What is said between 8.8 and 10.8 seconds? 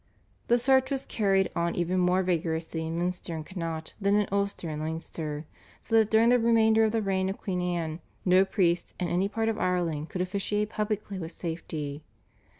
in any part of Ireland could officiate